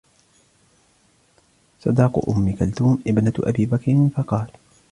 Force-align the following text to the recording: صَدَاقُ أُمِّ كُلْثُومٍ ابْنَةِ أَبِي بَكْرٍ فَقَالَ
صَدَاقُ 1.79 2.29
أُمِّ 2.29 2.55
كُلْثُومٍ 2.55 3.03
ابْنَةِ 3.07 3.33
أَبِي 3.39 3.65
بَكْرٍ 3.65 4.09
فَقَالَ 4.17 4.47